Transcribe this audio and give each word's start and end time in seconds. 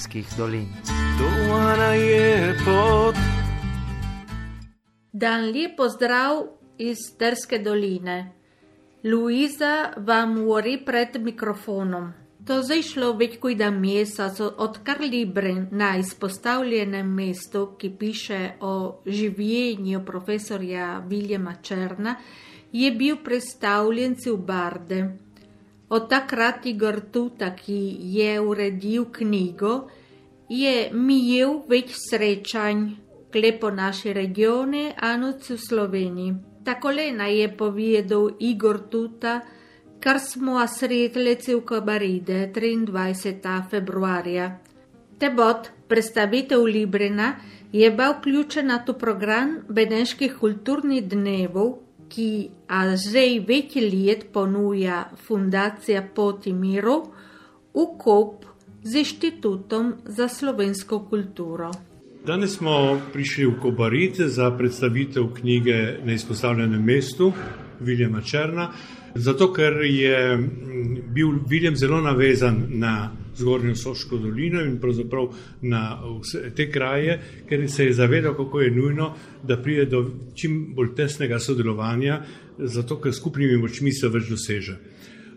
Trskih 0.00 0.28
dolin. 0.36 0.68
Dan 5.12 5.44
lep 5.52 5.76
pozdrav 5.76 6.40
iz 6.78 7.02
Trske 7.18 7.58
doline. 7.60 8.32
Luiza 9.04 9.92
vam 9.96 10.34
govori 10.40 10.78
pred 10.86 11.20
mikrofonom. 11.20 12.12
To 12.48 12.62
zdaj 12.64 12.82
šlo 12.82 13.12
več 13.20 13.36
kot 13.44 13.60
da 13.60 13.68
mesec, 13.70 14.40
odkar 14.40 15.04
Libre 15.04 15.68
na 15.70 15.92
izpostavljenem 16.00 17.14
mestu, 17.20 17.66
ki 17.76 17.92
piše 17.98 18.40
o 18.60 19.02
življenju 19.04 20.00
profesorja 20.06 20.94
Viljema 21.08 21.58
Črna, 21.60 22.16
je 22.72 22.90
bil 22.96 23.20
predstavljen 23.20 24.16
v 24.24 24.38
Barde. 24.38 25.02
Od 25.90 26.08
takrat 26.08 26.66
Igor 26.66 27.00
Tuta, 27.10 27.50
ki 27.54 27.98
je 28.14 28.40
uredil 28.40 29.08
knjigo, 29.10 29.88
je 30.48 30.74
imel 30.90 31.56
več 31.66 31.96
srečanj, 31.98 32.84
klepo 33.30 33.70
naše 33.74 34.14
regione, 34.14 34.92
anoc 34.94 35.50
v 35.50 35.58
Sloveniji. 35.58 36.36
Takole 36.62 37.10
naj 37.10 37.34
je 37.34 37.48
povedal 37.56 38.30
Igor 38.38 38.86
Tuta, 38.86 39.40
kar 39.98 40.22
smo 40.22 40.62
sredleci 40.66 41.54
v 41.54 41.60
Kabaride 41.66 42.38
23. 42.54 43.68
februarja. 43.70 44.46
Tebot, 45.18 45.70
predstavitev 45.88 46.62
Librena, 46.64 47.34
je 47.72 47.90
bil 47.90 48.14
vključen 48.14 48.70
v 48.86 48.94
program 48.94 49.58
Beneških 49.68 50.38
kulturnih 50.38 51.02
dnevov, 51.02 51.89
ki 52.10 52.50
zdaj 52.96 53.38
več 53.48 53.76
let 53.80 54.26
ponuja 54.32 55.04
Fundacija 55.26 56.02
Poti 56.14 56.52
Miru 56.52 56.98
v 57.74 57.86
kop 57.98 58.44
z 58.82 59.04
Inštitutom 59.04 59.94
za 60.04 60.28
slovensko 60.28 61.04
kulturo. 61.10 61.70
Danes 62.26 62.58
smo 62.58 63.00
prišli 63.12 63.46
v 63.46 63.54
Kobarice 63.60 64.28
za 64.28 64.50
predstavitev 64.50 65.30
knjige 65.40 66.04
na 66.04 66.12
izpostavljenem 66.12 66.84
mestu 66.84 67.32
Viljama 67.80 68.20
Črna, 68.20 68.70
zato 69.14 69.52
ker 69.52 69.80
je 69.84 70.36
bil 71.14 71.32
Viljem 71.48 71.76
zelo 71.76 72.00
navezan 72.00 72.66
na 72.68 73.10
zgornjo 73.36 73.74
Soško 73.76 74.18
dolino 74.18 74.62
in 74.64 74.78
pravzaprav 74.80 75.28
na 75.62 75.82
vse 76.20 76.50
te 76.56 76.70
kraje, 76.70 77.18
ker 77.48 77.68
se 77.70 77.84
je 77.84 77.92
zavedal, 77.92 78.34
kako 78.36 78.60
je 78.60 78.70
nujno, 78.70 79.14
da 79.42 79.56
pride 79.56 79.84
do 79.84 80.04
čim 80.34 80.74
bolj 80.74 80.94
tesnega 80.96 81.38
sodelovanja, 81.38 82.22
zato 82.58 83.00
ker 83.00 83.14
skupnimi 83.14 83.56
močmi 83.56 83.92
se 83.92 84.08
več 84.08 84.28
doseže. 84.30 84.76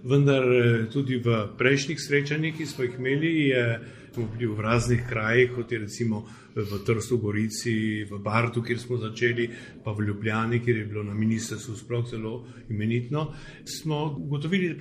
Vendar 0.04 0.44
eh, 0.44 0.86
tudi 0.92 1.18
v 1.24 1.44
prejšnjih 1.58 2.00
srečanjih, 2.00 2.58
ki 2.58 2.66
smo 2.66 2.84
jih 2.84 2.98
imeli, 3.00 3.34
je 3.48 3.68
smo 4.14 4.28
bili 4.38 4.46
v 4.46 4.62
raznih 4.62 5.02
krajih, 5.10 5.52
kot 5.56 5.72
je 5.72 5.80
recimo 5.80 6.26
v 6.56 6.80
Trstu, 6.86 7.18
Gorici, 7.18 8.06
v 8.06 8.20
Bartu, 8.22 8.62
kjer 8.62 8.80
smo 8.80 8.98
začeli, 8.98 9.50
pa 9.84 9.92
v 9.92 10.06
Ljubljani, 10.08 10.60
kjer 10.62 10.78
je 10.78 10.86
bilo 10.86 11.04
na 11.04 11.14
ministrstvu 11.14 11.76
sploh 11.76 12.06
zelo 12.10 12.46
imenitno, 12.70 13.34
smo 13.66 14.16
ugotovili, 14.20 14.78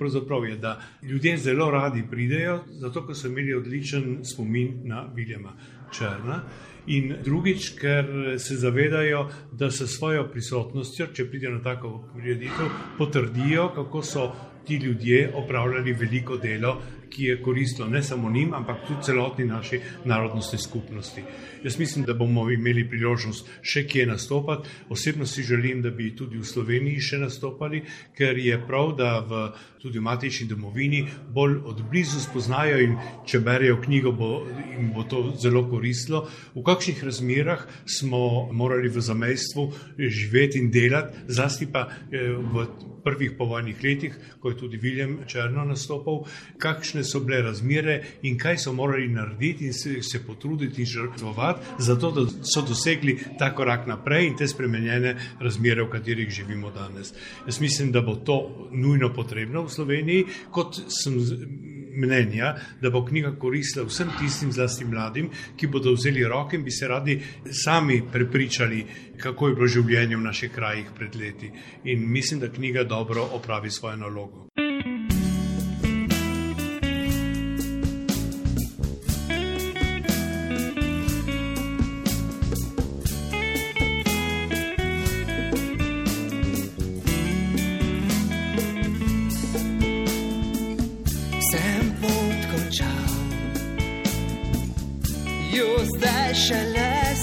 je, 0.49 0.57
da 0.57 0.81
ljudje 1.03 1.37
zelo 1.37 1.71
radi 1.71 2.03
pridejo, 2.11 2.59
zato 2.79 3.07
ker 3.07 3.15
so 3.15 3.27
imeli 3.27 3.53
odličen 3.53 4.19
spomin 4.23 4.81
na 4.83 5.07
Viljama 5.15 5.57
Črna. 5.91 6.43
In 6.87 7.15
drugič, 7.23 7.69
ker 7.79 8.05
se 8.37 8.55
zavedajo, 8.55 9.29
da 9.51 9.71
se 9.71 9.87
svojo 9.87 10.27
prisotnostjo, 10.31 11.07
če 11.13 11.29
pridejo 11.29 11.57
na 11.57 11.63
tako 11.63 12.03
prireditev, 12.13 12.69
potrdijo, 12.97 13.69
kako 13.75 14.01
so 14.03 14.31
ti 14.65 14.75
ljudje 14.75 15.31
opravljali 15.35 15.93
veliko 15.93 16.37
delo, 16.37 16.81
ki 17.13 17.23
je 17.23 17.41
koristilo 17.41 17.87
ne 17.87 18.03
samo 18.03 18.29
njim, 18.29 18.53
ampak 18.53 18.87
tudi 18.87 19.03
celotni 19.03 19.45
naši 19.45 19.79
narodnostni 20.05 20.59
skupnosti. 20.59 21.23
Jaz 21.63 21.79
mislim, 21.79 22.05
da 22.05 22.13
bomo 22.13 22.49
imeli 22.51 22.83
priložnost 22.89 23.49
še 23.61 23.85
kje 23.87 24.05
nastopati. 24.05 24.69
Osebno 24.89 25.25
si 25.25 25.43
želim, 25.43 25.81
da 25.81 25.91
bi 25.91 26.11
tudi 26.15 26.37
v 26.37 26.47
Sloveniji 26.47 26.99
še 26.99 27.19
nastopali, 27.21 27.83
ker 28.17 28.37
je 28.37 28.57
prav, 28.67 28.95
da 28.97 29.11
v, 29.19 29.43
tudi 29.81 29.99
v 29.99 30.03
matični 30.03 30.47
domovini 30.47 31.03
bolj 31.33 31.59
odblizu 31.71 32.19
spoznajo 32.23 32.79
in 32.83 32.97
če 33.25 33.39
berejo 33.39 33.79
knjigo, 33.85 34.11
bo, 34.11 34.31
jim 34.73 34.91
bo 34.95 35.05
to 35.07 35.23
zelo 35.39 35.63
koristilo. 35.69 36.25
V 36.55 36.65
kakšnih 36.65 37.03
razmerah 37.03 37.67
smo 37.85 38.49
morali 38.51 38.89
v 38.89 39.01
zamestvu 39.01 39.69
živeti 39.97 40.59
in 40.59 40.71
delati, 40.71 41.27
zlasti 41.27 41.69
pa 41.71 41.87
eh, 41.87 42.33
v 42.33 42.67
prvih 43.03 43.35
povojnih 43.37 43.83
letih, 43.83 44.15
ko 44.39 44.49
je 44.49 44.57
tudi 44.57 44.77
Viljem 44.77 45.17
Črno 45.27 45.65
nastopal, 45.67 46.23
kakšne 46.57 47.02
so 47.03 47.19
bile 47.19 47.41
razmere 47.41 48.03
in 48.21 48.37
kaj 48.37 48.57
so 48.57 48.73
morali 48.73 49.07
narediti 49.07 49.65
in 49.65 49.73
se, 49.73 50.01
se 50.01 50.23
potruditi 50.27 50.81
in 50.81 50.87
žrtvovati, 50.87 51.65
zato 51.79 52.11
da 52.11 52.25
so 52.43 52.61
dosegli 52.67 53.17
ta 53.39 53.53
korak 53.55 53.87
naprej 53.87 54.27
in 54.27 54.37
te 54.37 54.47
spremenjene 54.47 55.15
razmere, 55.39 55.83
v 55.83 55.89
katerih 55.89 56.29
živimo 56.29 56.71
danes. 56.71 57.13
Jaz 57.45 57.61
mislim, 57.61 57.91
da 57.91 58.01
bo 58.01 58.15
to 58.15 58.69
nujno 58.71 59.13
potrebno 59.13 59.63
v 59.63 59.69
Sloveniji, 59.69 60.25
kot 60.51 60.79
sem 60.87 61.19
mnenja, 61.95 62.55
da 62.81 62.89
bo 62.89 63.05
knjiga 63.05 63.35
koristila 63.39 63.85
vsem 63.85 64.09
tistim, 64.19 64.51
zlasti 64.51 64.85
mladim, 64.85 65.29
ki 65.57 65.67
bodo 65.67 65.93
vzeli 65.93 66.25
roke 66.27 66.57
in 66.57 66.63
bi 66.63 66.71
se 66.71 66.87
radi 66.87 67.19
sami 67.63 68.01
prepričali, 68.11 68.85
kako 69.17 69.47
je 69.47 69.55
bilo 69.55 69.67
življenje 69.67 70.17
v 70.17 70.27
naših 70.27 70.51
krajih 70.51 70.91
pred 70.97 71.15
leti. 71.15 71.51
In 71.83 72.09
mislim, 72.11 72.39
da 72.39 72.51
knjiga 72.51 72.83
dobro 72.83 73.29
opravi 73.33 73.71
svojo 73.71 73.97
nalogo. 73.97 74.62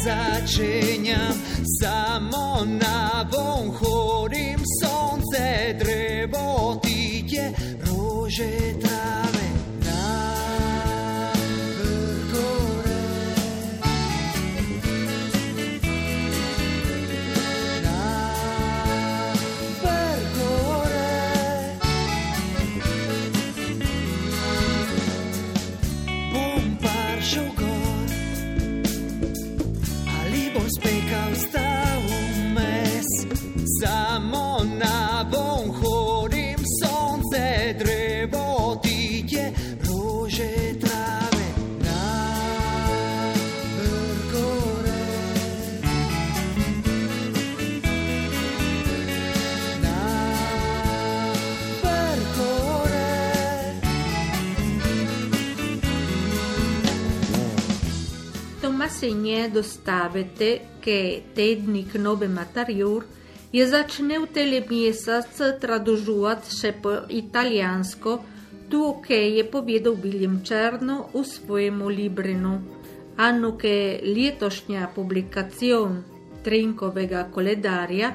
Začenjam, 0.04 1.34
samo 1.80 2.64
na 2.64 3.24
von 3.32 3.68
hodim, 3.68 4.60
sonce 4.82 5.74
drevo 5.78 6.80
ti 6.82 7.24
je 7.28 7.52
rože 7.86 8.89
trave. 59.00 59.10
segné 59.10 59.48
dostavete, 59.48 60.60
che 60.80 61.22
tednik 61.34 61.94
Nove 61.94 62.28
Matariur 62.28 63.04
je 63.50 63.66
začne 63.66 64.18
v 64.18 64.26
tele 64.28 64.60
mesec 64.68 65.58
tradužovati 65.60 66.52
še 66.52 66.72
po 66.80 67.08
italijansko, 67.08 68.20
to, 68.68 69.00
ki 69.02 69.40
je 69.40 69.44
povedal 69.44 69.96
William 69.96 70.44
Črno 70.44 71.10
v 71.12 71.24
svojem 71.24 71.82
librenu. 71.88 72.60
Anno, 73.16 73.56
ki 73.56 74.00
letošnja 74.04 74.92
publikacijon 74.94 76.04
Trinkovega 76.44 77.28
koledarja 77.32 78.12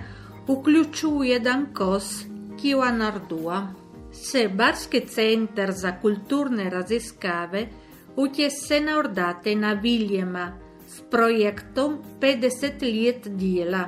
vključuje 0.48 1.40
dan 1.40 1.74
kos, 1.74 2.26
ki 2.58 2.70
jo 2.70 2.82
anardua. 2.82 3.74
Se 4.14 4.48
Barski 4.48 5.02
center 5.06 5.74
za 5.74 6.00
kulturne 6.00 6.70
raziskave 6.70 7.68
utjese 8.16 8.80
na 8.80 8.98
ordate 8.98 9.56
na 9.56 9.74
Viljema, 9.74 10.65
s 10.96 11.04
projektom 11.10 12.00
50 12.20 13.04
let 13.04 13.28
dela. 13.36 13.84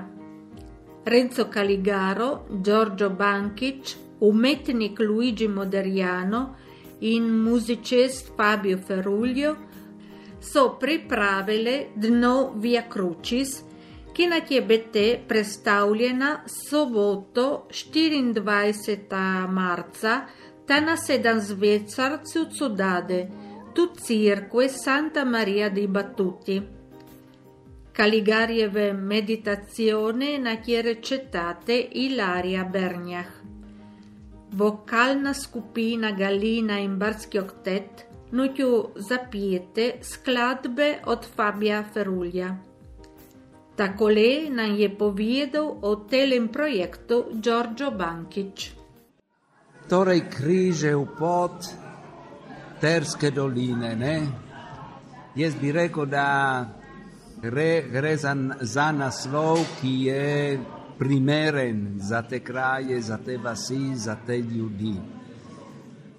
Renzo 1.05 1.47
Caligaro, 1.47 2.45
Giorgio 2.61 3.09
Bankic, 3.09 3.95
umetnik 4.19 4.99
Luigi 4.99 5.47
Moderiano 5.47 6.55
in 6.99 7.23
muzicist 7.23 8.33
Fabio 8.35 8.77
Ferruglio 8.77 9.55
so 10.39 10.75
pripravile 10.75 11.91
dno 11.95 12.53
Via 12.57 12.83
Crucis, 12.87 13.63
ki 14.13 14.27
je 14.49 14.61
bete 14.61 15.19
predstavljena 15.27 16.43
soboto 16.45 17.67
24. 17.71 19.47
marca, 19.47 20.25
ta 20.65 20.79
na 20.79 20.97
sedan 20.97 21.39
zvecarcu 21.39 22.47
Cudade, 22.57 23.29
tu 23.73 23.91
cirque 23.95 24.69
Santa 24.69 25.23
Maria 25.23 25.69
dei 25.69 25.87
Battuti. 25.87 26.76
Caligarieve 27.97 28.93
meditazione 28.93 30.37
na 30.37 30.51
je 30.65 30.81
recitate 30.81 31.73
Ilaria 31.73 32.63
Berniach. 32.63 33.41
Vokalna 34.51 35.33
skupina 35.33 36.11
Galina 36.11 36.77
in 36.77 36.99
Barski 36.99 37.39
oktet 37.39 38.05
nutju 38.31 38.89
zapijete 38.95 39.91
skladbe 40.01 40.99
od 41.05 41.25
Fabija 41.35 41.83
Ferulja. 41.93 42.55
Takole 43.75 44.49
nam 44.49 44.75
je 44.75 44.89
povedal 44.97 45.77
o 45.81 45.95
telem 45.95 46.47
projektu 46.47 47.25
Giorgio 47.33 47.91
Bankic. 47.91 48.71
Torej 49.89 50.21
križe 50.29 50.95
v 50.95 51.05
pot 51.17 51.65
Terske 52.81 53.31
doline, 53.31 53.95
ne? 53.95 54.27
Jaz 55.35 55.55
bi 55.55 55.71
rekel, 55.71 56.05
da 56.05 56.77
gre, 57.41 57.83
gre 57.91 58.15
za, 58.17 58.35
za 58.61 58.91
naslov, 58.91 59.59
ki 59.81 59.93
je 60.05 60.59
primeren 60.97 61.99
za 61.99 62.21
te 62.21 62.39
kraje, 62.39 63.01
za 63.01 63.17
te 63.17 63.37
vasi, 63.37 63.95
za 63.95 64.15
te 64.25 64.37
ljudi. 64.37 64.95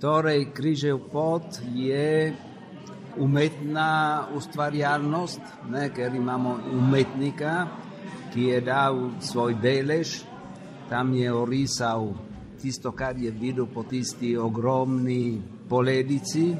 Torej, 0.00 0.52
križev 0.54 0.98
pot 1.12 1.58
je 1.74 2.34
umetna 3.18 4.26
ustvarjalnost, 4.34 5.40
ne, 5.70 5.88
ker 5.90 6.14
imamo 6.14 6.58
umetnika, 6.72 7.66
ki 8.32 8.44
je 8.52 8.60
dal 8.60 9.08
svoj 9.20 9.56
delež, 9.62 10.20
tam 10.88 11.14
je 11.14 11.32
orisal 11.32 12.12
tisto, 12.62 12.92
kar 12.92 13.18
je 13.18 13.30
videl 13.30 13.66
po 13.66 13.82
tisti 13.82 14.36
ogromni 14.36 15.42
poledici. 15.68 16.54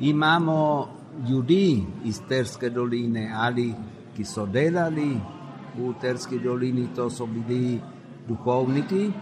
Imamo 0.00 0.88
ljudi 1.28 1.84
iz 2.04 2.20
Terske 2.28 2.70
doline 2.70 3.32
ali 3.36 3.74
ki 4.16 4.24
so 4.24 4.46
delali 4.46 5.20
v 5.76 5.92
Terski 6.00 6.38
dolini, 6.38 6.88
to 6.94 7.10
so 7.10 7.26
bili 7.26 7.80
duhovniki, 8.28 9.12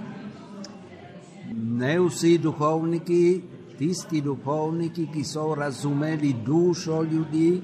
ne 1.53 1.95
vsi 2.01 2.39
duhovniki, 2.39 3.43
tisti 3.79 4.21
duhovniki, 4.21 5.07
ki 5.13 5.25
so 5.25 5.55
razumeli 5.55 6.35
dušo 6.45 7.03
ljudi, 7.03 7.63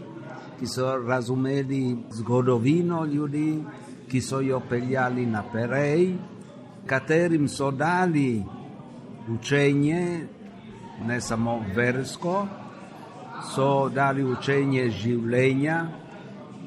ki 0.58 0.66
so 0.66 0.96
razumeli 0.96 1.96
zgodovino 2.10 3.04
ljudi, 3.04 3.62
ki 4.08 4.20
so 4.20 4.40
jo 4.40 4.60
peljali 4.70 5.26
naprej, 5.26 6.14
katerim 6.86 7.48
so 7.48 7.70
dali 7.70 8.44
učenje, 9.28 10.26
ne 11.06 11.20
samo 11.20 11.60
versko, 11.76 12.46
so 13.42 13.88
dali 13.88 14.24
učenje 14.24 14.90
življenja, 14.90 15.86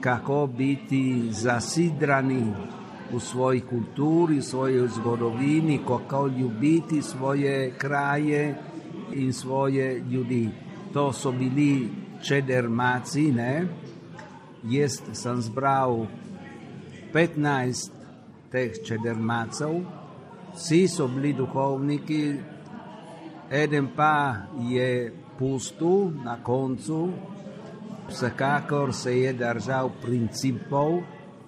kako 0.01 0.47
biti 0.47 1.29
zasidrani 1.31 2.41
v 3.11 3.19
svoji 3.19 3.61
kulturi, 3.61 4.39
v 4.39 4.43
svoji 4.43 4.87
zgodovini, 4.87 5.79
kako 5.87 6.27
ljubiti 6.27 7.01
svoje 7.01 7.71
kraje 7.77 8.55
in 9.13 9.33
svoje 9.33 9.99
ljudi. 9.99 10.49
To 10.93 11.13
so 11.13 11.31
bili 11.31 11.89
čedermaci, 12.23 13.31
ne? 13.31 13.67
Jaz 14.63 15.01
sem 15.13 15.41
zbral 15.41 16.05
15 17.13 17.89
teh 18.51 18.71
čedermacev, 18.85 19.81
vsi 20.55 20.87
so 20.87 21.07
bili 21.07 21.33
duhovniki, 21.33 22.35
eden 23.51 23.87
pa 23.95 24.35
je 24.69 25.20
pustil 25.41 26.11
na 26.23 26.35
koncu, 26.43 27.09
vsekakor 28.09 28.93
se 28.93 29.15
je 29.17 29.33
držal 29.33 29.89
principov, 30.01 30.99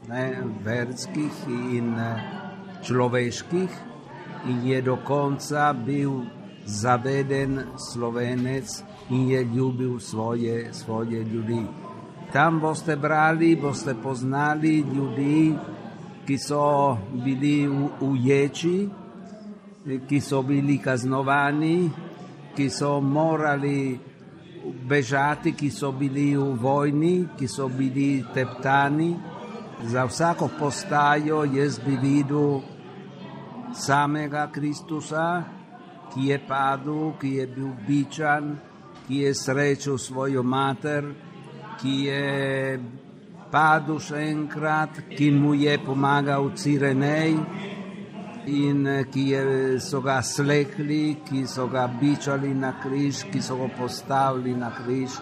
ne, 0.09 0.23
verskih 0.65 1.43
in 1.47 1.93
eh, 1.99 2.23
človeških 2.81 3.69
in 4.49 4.63
je 4.65 4.81
do 4.81 4.97
konca 5.05 5.73
bil 5.73 6.23
zaveden 6.65 7.59
slovenec 7.77 8.83
in 9.09 9.29
je 9.29 9.43
ljubil 9.43 9.99
svoje, 9.99 10.73
svoje 10.73 11.23
ljudi. 11.23 11.61
Tam 12.33 12.59
boste 12.59 12.95
brali, 12.95 13.55
boste 13.55 13.93
poznali 14.03 14.77
ljudi, 14.79 15.53
ki 16.25 16.37
so 16.37 16.97
bili 17.25 17.69
uječi, 18.01 18.89
ki 20.09 20.21
so 20.21 20.41
bili 20.41 20.77
kaznovani, 20.77 21.91
ki 22.55 22.69
so 22.69 23.01
morali 23.01 23.99
bežati, 24.87 25.53
ki 25.53 25.69
so 25.69 25.91
bili 25.91 26.35
v 26.37 26.53
vojni, 26.61 27.27
ki 27.37 27.47
so 27.47 27.67
bili 27.67 28.23
teptani. 28.33 29.15
Za 29.83 30.05
vsako 30.05 30.49
postajo 30.59 31.43
jaz 31.43 31.79
bi 31.79 31.97
videl 31.97 32.61
samega 33.73 34.47
Kristusa, 34.51 35.43
ki 36.13 36.29
je 36.29 36.39
padel, 36.47 37.13
ki 37.19 37.35
je 37.35 37.47
bil 37.47 37.71
bičan, 37.87 38.55
ki 39.07 39.25
je 39.25 39.33
srečal 39.33 39.97
svojo 39.97 40.43
mater, 40.43 41.09
ki 41.81 41.95
je 42.07 42.79
padel 43.51 43.99
še 43.99 44.21
enkrat, 44.29 45.01
ki 45.17 45.31
mu 45.31 45.53
je 45.57 45.77
pomagal 45.83 46.53
Cirenej 46.55 47.35
in 48.45 48.87
ki 49.11 49.23
je, 49.29 49.79
so 49.79 50.01
ga 50.01 50.21
slekli, 50.21 51.17
ki 51.25 51.45
so 51.47 51.67
ga 51.67 51.87
bičali 51.87 52.53
na 52.53 52.73
križ, 52.83 53.23
ki 53.31 53.41
so 53.41 53.57
ga 53.57 53.69
postavili 53.77 54.55
na 54.55 54.71
križ, 54.75 55.19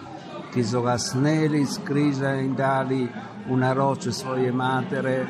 ki 0.52 0.64
so 0.64 0.82
ga 0.82 0.98
sneli 0.98 1.64
z 1.64 1.78
križa 1.86 2.34
in 2.42 2.54
dali 2.54 3.08
v 3.48 3.56
naročje 3.56 4.12
svoje 4.12 4.52
matere 4.52 5.26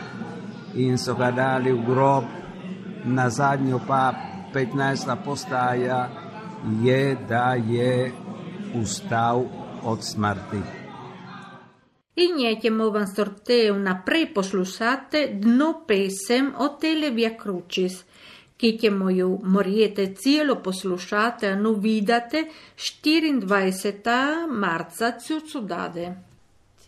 in 0.75 0.99
so 0.99 1.15
ga 1.15 1.31
dali 1.31 1.73
v 1.73 1.85
grob, 1.87 2.25
na 3.05 3.31
zadnjo 3.31 3.81
pa 3.87 4.15
15. 4.55 5.17
postaja 5.25 6.09
je, 6.83 7.17
da 7.29 7.55
je 7.55 8.13
ustal 8.75 9.45
od 9.83 10.05
smrti. 10.05 10.82
In 12.15 12.37
njemu 12.37 12.91
vam 12.91 13.07
sortev 13.17 13.79
naprej 13.81 14.35
poslušate 14.35 15.29
dno 15.33 15.85
pesem 15.87 16.53
o 16.59 16.69
Televia 16.69 17.31
Crucis, 17.43 18.05
ki 18.57 18.79
ćemo 18.79 19.11
ju 19.11 19.41
morijete 19.43 20.15
cijelo 20.15 20.55
poslušate, 20.55 21.49
a 21.49 21.57
nu 21.57 21.73
vidate 21.75 22.45
24. 22.77 24.47
marca 24.49 25.13
cudade. 25.53 26.15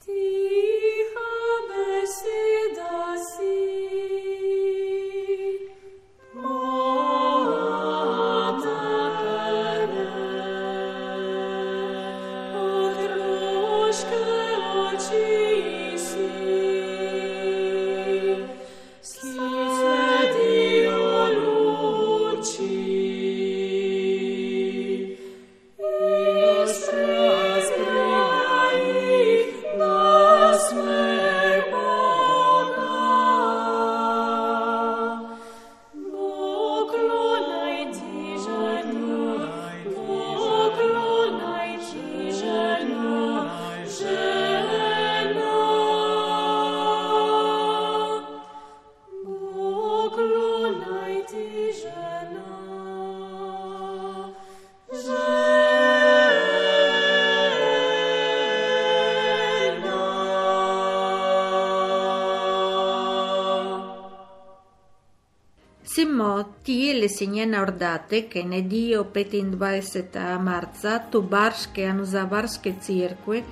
Tiha 0.04 1.30
beseda 1.68 2.63
Cimoti 65.94 66.92
lesenjena 67.00 67.60
ordatek 67.62 68.36
je 68.36 68.44
nedijo 68.44 69.04
25. 69.14 70.38
marca 70.42 70.98
Tubarške 71.10 71.84
Anuzavarske 71.86 72.72
crkve 72.82 73.42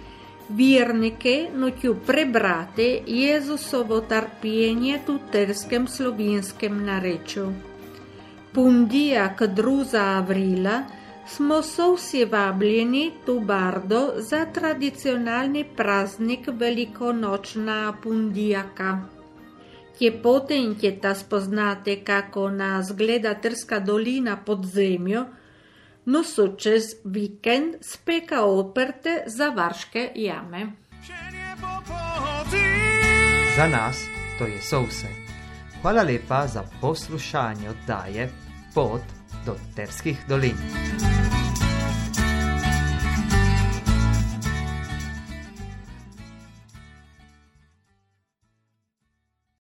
vjernike 0.49 1.49
noću 1.55 1.95
prebrate 2.07 3.03
Jezusovo 3.07 4.01
tarpijenje 4.01 4.99
tu 5.07 5.19
terskem 5.33 5.87
slovenskem 5.87 6.85
narečju. 6.85 7.53
Pundija 8.53 9.37
kadruza 9.37 10.03
avrila 10.03 10.83
smo 11.29 11.63
so 11.63 11.95
vsi 11.95 12.25
vabljeni 12.25 13.11
tu 13.27 13.41
bardo 13.41 14.13
za 14.19 14.45
tradicionalni 14.45 15.65
praznik 15.77 16.49
velikonočna 16.49 17.95
pundijaka. 18.03 19.12
Kje 20.03 20.11
potem, 20.23 20.73
kje 20.75 20.97
ta 21.01 21.15
spoznate, 21.15 22.01
kako 22.05 22.49
nas 22.51 22.89
gleda 22.99 23.35
Trska 23.35 23.79
dolina 23.79 24.37
pod 24.37 24.65
zemljo, 24.67 25.21
no 26.05 26.25
so 26.25 26.49
čez 26.59 26.89
vikend 27.05 27.77
speka 27.87 28.41
operte 28.43 29.23
za 29.27 29.53
varške 29.55 30.09
jame. 30.15 30.67
Za 33.57 33.69
nas 33.69 34.03
to 34.39 34.51
je 34.51 34.59
vse. 34.59 35.15
Hvala 35.83 36.03
lepa 36.03 36.47
za 36.47 36.65
poslušanje 36.81 37.71
oddaje 37.71 38.31
Pot 38.75 39.03
do 39.47 39.55
Terskih 39.77 40.19
dolin. 40.29 41.12